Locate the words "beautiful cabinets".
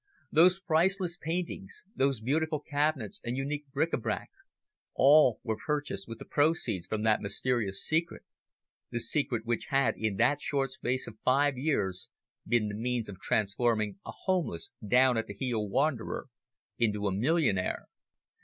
2.21-3.21